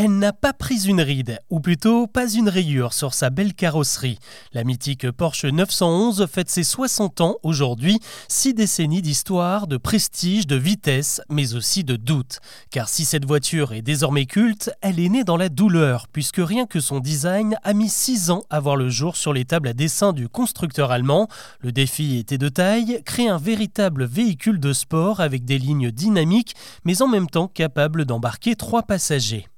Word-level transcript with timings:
Elle 0.00 0.16
n'a 0.16 0.32
pas 0.32 0.52
pris 0.52 0.86
une 0.86 1.00
ride, 1.00 1.40
ou 1.50 1.58
plutôt 1.58 2.06
pas 2.06 2.30
une 2.30 2.48
rayure 2.48 2.92
sur 2.92 3.14
sa 3.14 3.30
belle 3.30 3.52
carrosserie. 3.52 4.20
La 4.52 4.62
mythique 4.62 5.10
Porsche 5.10 5.46
911 5.46 6.24
fête 6.32 6.50
ses 6.50 6.62
60 6.62 7.20
ans 7.20 7.38
aujourd'hui, 7.42 7.98
six 8.28 8.54
décennies 8.54 9.02
d'histoire, 9.02 9.66
de 9.66 9.76
prestige, 9.76 10.46
de 10.46 10.54
vitesse, 10.54 11.20
mais 11.28 11.54
aussi 11.54 11.82
de 11.82 11.96
doute. 11.96 12.38
Car 12.70 12.88
si 12.88 13.04
cette 13.04 13.24
voiture 13.24 13.72
est 13.72 13.82
désormais 13.82 14.26
culte, 14.26 14.70
elle 14.82 15.00
est 15.00 15.08
née 15.08 15.24
dans 15.24 15.36
la 15.36 15.48
douleur, 15.48 16.06
puisque 16.12 16.38
rien 16.38 16.66
que 16.66 16.78
son 16.78 17.00
design 17.00 17.56
a 17.64 17.74
mis 17.74 17.88
6 17.88 18.30
ans 18.30 18.44
à 18.50 18.60
voir 18.60 18.76
le 18.76 18.90
jour 18.90 19.16
sur 19.16 19.32
les 19.32 19.46
tables 19.46 19.66
à 19.66 19.72
dessin 19.72 20.12
du 20.12 20.28
constructeur 20.28 20.92
allemand. 20.92 21.26
Le 21.58 21.72
défi 21.72 22.18
était 22.18 22.38
de 22.38 22.48
taille, 22.48 23.02
créer 23.04 23.28
un 23.28 23.36
véritable 23.36 24.04
véhicule 24.04 24.60
de 24.60 24.72
sport 24.72 25.18
avec 25.18 25.44
des 25.44 25.58
lignes 25.58 25.90
dynamiques, 25.90 26.54
mais 26.84 27.02
en 27.02 27.08
même 27.08 27.28
temps 27.28 27.48
capable 27.48 28.04
d'embarquer 28.04 28.54
trois 28.54 28.84
passagers. 28.84 29.48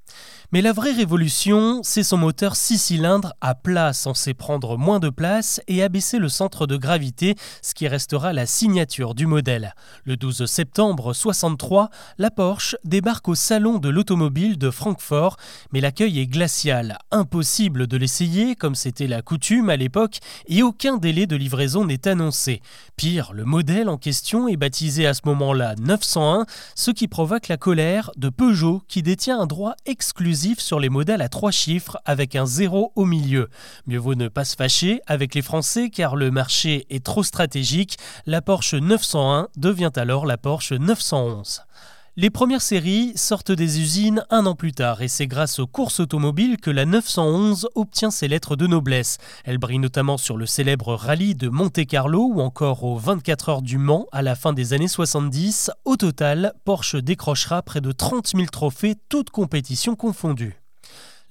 Mais 0.53 0.63
la 0.63 0.73
vraie 0.73 0.91
révolution, 0.91 1.81
c'est 1.85 2.03
son 2.03 2.17
moteur 2.17 2.57
6 2.57 2.77
cylindres 2.77 3.35
à 3.41 3.55
plat 3.55 3.93
censé 3.93 4.35
prendre 4.35 4.77
moins 4.77 4.99
de 4.99 5.09
place 5.09 5.61
et 5.69 5.81
abaisser 5.81 6.19
le 6.19 6.29
centre 6.29 6.67
de 6.67 6.77
gravité, 6.77 7.37
ce 7.63 7.73
qui 7.73 7.87
restera 7.87 8.33
la 8.33 8.47
signature 8.47 9.15
du 9.15 9.29
modèle. 9.29 9.77
Le 10.03 10.17
12 10.17 10.47
septembre 10.47 11.13
63, 11.13 11.91
la 12.19 12.33
Porsche 12.33 12.75
débarque 12.83 13.29
au 13.29 13.37
salon 13.37 13.79
de 13.79 13.89
l'automobile 13.89 14.59
de 14.59 14.71
Francfort, 14.71 15.37
mais 15.73 15.81
l'accueil 15.81 16.19
est 16.19 16.27
glacial, 16.27 16.99
impossible 17.13 17.87
de 17.87 17.97
l'essayer 17.97 18.57
comme 18.57 18.75
c'était 18.75 19.07
la 19.07 19.23
coutume 19.23 19.71
à 19.71 19.77
l'époque 19.77 20.19
et 20.49 20.65
aucun 20.65 20.97
délai 20.97 21.29
de 21.29 21.37
livraison 21.37 21.85
n'est 21.85 22.09
annoncé. 22.09 22.61
Pire, 22.97 23.31
le 23.35 23.45
modèle 23.45 23.89
en 23.89 23.99
question 23.99 24.49
est 24.49 24.57
baptisé 24.57 25.07
à 25.07 25.15
ce 25.15 25.21
moment-là 25.27 25.77
901, 25.79 26.45
ce 26.75 26.91
qui 26.91 27.07
provoque 27.07 27.47
la 27.47 27.57
colère 27.57 28.11
de 28.17 28.31
Peugeot 28.31 28.83
qui 28.89 29.05
détient 29.05 29.39
un 29.39 29.47
droit 29.47 29.77
exclusif 29.87 30.40
sur 30.59 30.81
les 30.81 30.89
modèles 30.89 31.21
à 31.21 31.29
trois 31.29 31.51
chiffres 31.51 31.99
avec 32.07 32.35
un 32.35 32.47
zéro 32.47 32.93
au 32.97 33.05
milieu. 33.05 33.49
Mieux 33.87 33.99
vaut 33.99 34.15
ne 34.15 34.29
pas 34.29 34.45
se 34.45 34.57
fâcher 34.57 35.01
avec 35.07 35.35
les 35.35 35.43
Français 35.43 35.91
car 35.91 36.17
le 36.17 36.31
marché 36.31 36.87
est 36.89 37.05
trop 37.05 37.23
stratégique. 37.23 37.99
La 38.27 38.41
Porsche 38.41 38.75
901 38.75 39.49
devient 39.57 39.93
alors 39.97 40.25
la 40.25 40.39
Porsche 40.39 40.73
911. 40.73 41.63
Les 42.21 42.29
premières 42.29 42.61
séries 42.61 43.15
sortent 43.17 43.51
des 43.51 43.81
usines 43.81 44.27
un 44.29 44.45
an 44.45 44.55
plus 44.55 44.73
tard 44.73 45.01
et 45.01 45.09
c'est 45.09 45.27
grâce 45.27 45.59
aux 45.59 45.67
courses 45.67 46.01
automobiles 46.01 46.59
que 46.59 46.71
la 46.71 46.85
911 46.85 47.71
obtient 47.75 48.11
ses 48.11 48.29
lettres 48.29 48.57
de 48.57 48.67
noblesse. 48.67 49.17
Elle 49.47 49.57
brille 49.57 49.79
notamment 49.79 50.19
sur 50.19 50.37
le 50.37 50.45
célèbre 50.45 50.93
rallye 50.93 51.35
de 51.35 51.49
Monte-Carlo 51.49 52.31
ou 52.35 52.43
encore 52.43 52.85
aux 52.85 52.99
24 52.99 53.49
heures 53.49 53.63
du 53.63 53.79
Mans 53.79 54.07
à 54.13 54.21
la 54.21 54.35
fin 54.35 54.53
des 54.53 54.75
années 54.75 54.87
70. 54.87 55.71
Au 55.87 55.97
total, 55.97 56.53
Porsche 56.67 56.97
décrochera 56.97 57.63
près 57.63 57.81
de 57.81 57.91
30 57.91 58.33
000 58.37 58.49
trophées, 58.53 58.97
toutes 59.09 59.31
compétitions 59.31 59.97
confondues. 59.97 60.60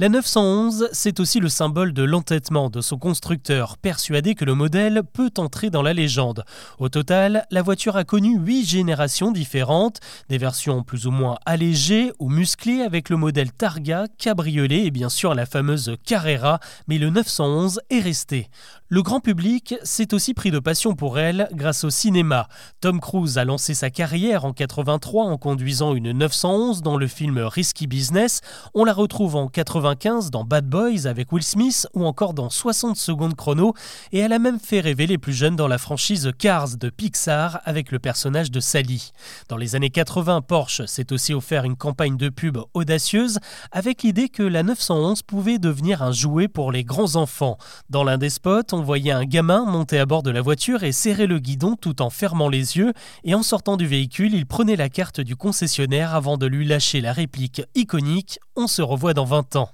La 0.01 0.07
911, 0.07 0.87
c'est 0.93 1.19
aussi 1.19 1.41
le 1.41 1.49
symbole 1.49 1.91
de 1.91 2.03
l'entêtement 2.03 2.69
de 2.69 2.79
son 2.79 2.97
constructeur, 2.97 3.77
persuadé 3.77 4.33
que 4.33 4.45
le 4.45 4.53
modèle 4.53 5.01
peut 5.03 5.31
entrer 5.35 5.69
dans 5.69 5.81
la 5.81 5.91
légende. 5.91 6.45
Au 6.77 6.87
total, 6.87 7.45
la 7.51 7.61
voiture 7.61 7.97
a 7.97 8.05
connu 8.05 8.37
huit 8.37 8.63
générations 8.63 9.33
différentes, 9.33 9.99
des 10.29 10.37
versions 10.37 10.83
plus 10.83 11.05
ou 11.05 11.11
moins 11.11 11.37
allégées 11.45 12.13
ou 12.17 12.29
musclées 12.29 12.81
avec 12.81 13.09
le 13.09 13.17
modèle 13.17 13.51
Targa, 13.51 14.05
cabriolet 14.17 14.85
et 14.85 14.91
bien 14.91 15.09
sûr 15.09 15.35
la 15.35 15.45
fameuse 15.45 15.97
Carrera, 16.05 16.61
mais 16.87 16.97
le 16.97 17.09
911 17.09 17.81
est 17.89 17.99
resté. 17.99 18.47
Le 18.87 19.03
grand 19.03 19.19
public 19.19 19.75
s'est 19.83 20.13
aussi 20.13 20.33
pris 20.33 20.49
de 20.49 20.59
passion 20.59 20.95
pour 20.95 21.19
elle 21.19 21.49
grâce 21.53 21.83
au 21.83 21.89
cinéma. 21.89 22.47
Tom 22.79 23.01
Cruise 23.01 23.37
a 23.37 23.43
lancé 23.43 23.73
sa 23.73 23.89
carrière 23.89 24.45
en 24.45 24.53
83 24.53 25.25
en 25.25 25.37
conduisant 25.37 25.93
une 25.93 26.11
911 26.13 26.81
dans 26.81 26.97
le 26.97 27.05
film 27.05 27.37
Risky 27.37 27.85
Business. 27.85 28.39
On 28.73 28.85
la 28.85 28.93
retrouve 28.93 29.35
en 29.35 29.47
80 29.47 29.88
dans 30.31 30.43
Bad 30.43 30.67
Boys 30.67 31.07
avec 31.07 31.31
Will 31.31 31.43
Smith 31.43 31.87
ou 31.95 32.05
encore 32.05 32.35
dans 32.35 32.51
60 32.51 32.95
secondes 32.95 33.35
chrono 33.35 33.73
et 34.11 34.19
elle 34.19 34.33
a 34.33 34.39
même 34.39 34.59
fait 34.59 34.81
rêver 34.81 35.07
les 35.07 35.17
plus 35.17 35.33
jeunes 35.33 35.55
dans 35.55 35.67
la 35.67 35.79
franchise 35.79 36.31
Cars 36.37 36.77
de 36.77 36.89
Pixar 36.89 37.59
avec 37.65 37.91
le 37.91 37.97
personnage 37.97 38.51
de 38.51 38.59
Sally. 38.59 39.11
Dans 39.47 39.57
les 39.57 39.75
années 39.75 39.89
80, 39.89 40.41
Porsche 40.41 40.85
s'est 40.85 41.11
aussi 41.11 41.33
offert 41.33 41.63
une 41.63 41.75
campagne 41.75 42.17
de 42.17 42.29
pub 42.29 42.59
audacieuse 42.75 43.39
avec 43.71 44.03
l'idée 44.03 44.29
que 44.29 44.43
la 44.43 44.61
911 44.61 45.23
pouvait 45.23 45.57
devenir 45.57 46.03
un 46.03 46.11
jouet 46.11 46.47
pour 46.47 46.71
les 46.71 46.83
grands 46.83 47.15
enfants. 47.15 47.57
Dans 47.89 48.03
l'un 48.03 48.19
des 48.19 48.29
spots, 48.29 48.73
on 48.73 48.83
voyait 48.83 49.11
un 49.11 49.25
gamin 49.25 49.65
monter 49.65 49.97
à 49.97 50.05
bord 50.05 50.21
de 50.21 50.29
la 50.29 50.41
voiture 50.41 50.83
et 50.83 50.91
serrer 50.91 51.25
le 51.25 51.39
guidon 51.39 51.75
tout 51.75 52.03
en 52.03 52.11
fermant 52.11 52.49
les 52.49 52.77
yeux 52.77 52.93
et 53.23 53.33
en 53.33 53.41
sortant 53.41 53.75
du 53.75 53.87
véhicule, 53.87 54.35
il 54.35 54.45
prenait 54.45 54.75
la 54.75 54.89
carte 54.89 55.19
du 55.19 55.35
concessionnaire 55.35 56.13
avant 56.13 56.37
de 56.37 56.45
lui 56.45 56.65
lâcher 56.65 57.01
la 57.01 57.11
réplique 57.11 57.63
iconique 57.73 58.39
On 58.55 58.67
se 58.67 58.83
revoit 58.83 59.15
dans 59.15 59.25
20 59.25 59.55
ans. 59.55 59.69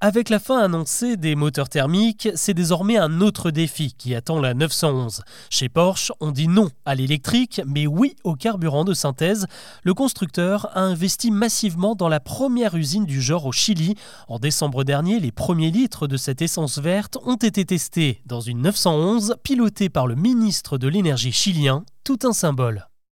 Avec 0.00 0.28
la 0.28 0.38
fin 0.38 0.60
annoncée 0.60 1.16
des 1.16 1.34
moteurs 1.34 1.68
thermiques, 1.68 2.28
c'est 2.36 2.54
désormais 2.54 2.98
un 2.98 3.20
autre 3.20 3.50
défi 3.50 3.94
qui 3.98 4.14
attend 4.14 4.40
la 4.40 4.54
911. 4.54 5.22
Chez 5.50 5.68
Porsche, 5.68 6.12
on 6.20 6.30
dit 6.30 6.46
non 6.46 6.68
à 6.84 6.94
l'électrique, 6.94 7.60
mais 7.66 7.88
oui 7.88 8.14
au 8.22 8.36
carburant 8.36 8.84
de 8.84 8.94
synthèse. 8.94 9.48
Le 9.82 9.94
constructeur 9.94 10.70
a 10.76 10.82
investi 10.82 11.32
massivement 11.32 11.96
dans 11.96 12.08
la 12.08 12.20
première 12.20 12.76
usine 12.76 13.06
du 13.06 13.20
genre 13.20 13.46
au 13.46 13.50
Chili. 13.50 13.96
En 14.28 14.38
décembre 14.38 14.84
dernier, 14.84 15.18
les 15.18 15.32
premiers 15.32 15.72
litres 15.72 16.06
de 16.06 16.16
cette 16.16 16.42
essence 16.42 16.78
verte 16.78 17.18
ont 17.24 17.34
été 17.34 17.64
testés 17.64 18.22
dans 18.24 18.40
une 18.40 18.62
911 18.62 19.34
pilotée 19.42 19.88
par 19.88 20.06
le 20.06 20.14
ministre 20.14 20.78
de 20.78 20.86
l'énergie 20.86 21.32
chilien, 21.32 21.82
tout 22.04 22.20
un 22.22 22.32
symbole. 22.32 22.86